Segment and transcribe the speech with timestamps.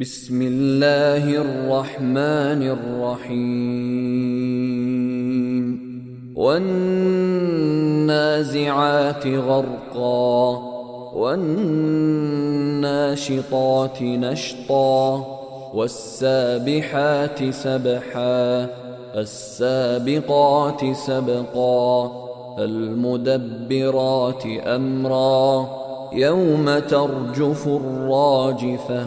[0.00, 3.40] بسم الله الرحمن الرحيم.
[6.36, 7.66] والنازعات
[9.26, 10.62] غرقا
[11.14, 11.62] والناشطات
[14.02, 15.26] نشطا
[15.74, 18.66] والسابحات سبحا
[19.16, 22.12] السابقات سبقا
[22.58, 25.68] المدبرات أمرا.
[26.12, 29.06] يوم ترجف الراجفة.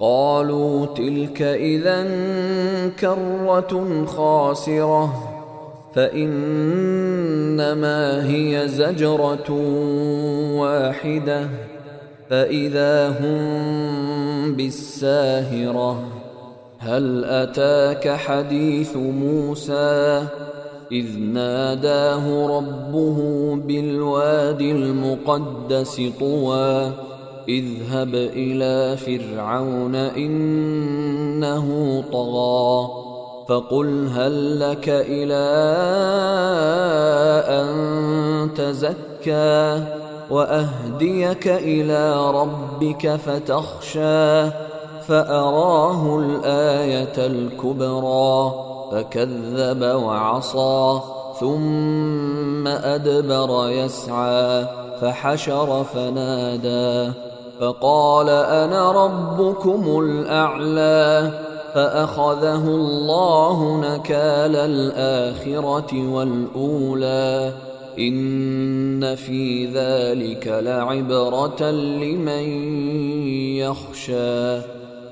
[0.00, 2.08] قالوا تلك إذا
[3.00, 5.32] كرة خاسرة
[5.94, 6.70] فإنما
[8.30, 9.50] هي زجرة
[10.60, 11.48] واحدة
[12.30, 16.04] فإذا هم بالساهرة.
[16.78, 20.26] هل أتاك حديث موسى؟
[20.92, 23.18] إذ ناداه ربه
[23.56, 26.92] بالواد المقدس طوى.
[27.48, 31.66] اذهب إلى فرعون إنه
[32.12, 32.88] طغى
[33.48, 35.46] فقل هل لك إلى
[37.48, 37.68] أن
[38.54, 39.84] تزكى
[40.30, 44.50] وأهديك إلى ربك فتخشى
[45.06, 48.52] فأراه الآية الكبرى
[48.92, 51.00] فكذب وعصى
[51.40, 57.12] ثم أدبر يسعى فحشر فنادى
[57.60, 61.30] فقال أنا ربكم الأعلى
[61.74, 67.52] فأخذه الله نكال الآخرة والأولى
[67.98, 72.44] إن في ذلك لعبرة لمن
[73.56, 74.60] يخشى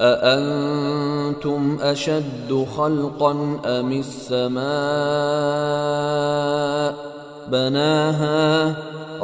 [0.00, 3.30] أأنتم أشد خلقا
[3.66, 4.60] أم السماء
[7.48, 8.76] بناها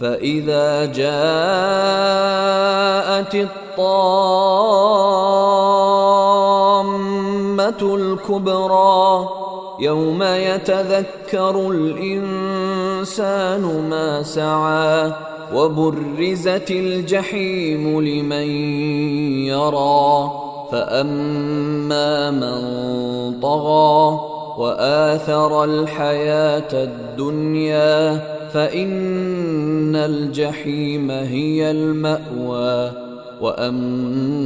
[0.00, 1.04] فإذا جاءت
[3.34, 3.90] الطامة
[7.82, 9.28] الكبرى
[9.80, 13.10] يوم يتذكر الإنسان
[13.90, 15.12] ما سعى
[15.54, 18.50] وبرزت الجحيم لمن
[19.46, 20.30] يرى
[20.72, 22.60] فأما من
[23.40, 24.29] طغى
[24.60, 28.18] وآثر الحياة الدنيا
[28.52, 32.90] فإن الجحيم هي المأوى.
[33.40, 34.36] وأما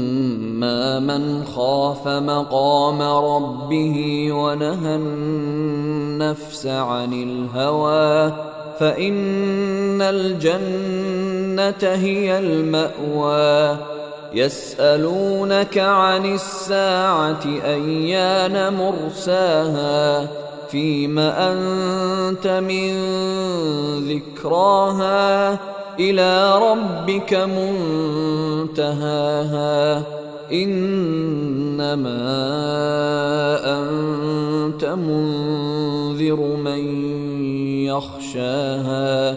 [1.01, 8.33] من خاف مقام ربه ونهى النفس عن الهوى
[8.79, 13.94] فإن الجنة هي المأوى.
[14.35, 20.29] يسألونك عن الساعة أيان مرساها
[20.69, 22.95] فيم أنت من
[24.09, 25.59] ذكراها
[26.01, 27.35] إلى ربك
[28.75, 30.03] منتهاها
[30.53, 32.25] إنما
[33.65, 37.05] أنت منذر من
[37.87, 39.37] يخشاها